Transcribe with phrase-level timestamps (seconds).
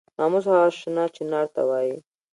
[0.17, 1.95] ناموس هغه شنه چنار ته وایي.